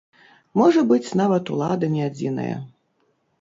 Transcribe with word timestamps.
Можа 0.59 0.81
быць, 0.91 1.13
нават 1.21 1.51
улада 1.57 1.91
не 1.97 2.01
адзінае. 2.09 2.49